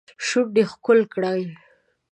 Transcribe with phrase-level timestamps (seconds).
[0.25, 1.43] شونډې ښکل کړي